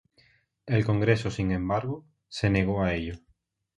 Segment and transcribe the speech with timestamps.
[0.65, 3.19] El Congreso, sin embargo, se negó a ello.